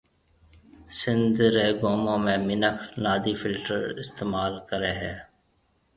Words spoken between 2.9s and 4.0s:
نادِي فلٽر